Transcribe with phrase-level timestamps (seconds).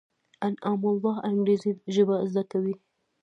[0.47, 2.75] انعام الله انګرېزي ژبه زده کوي.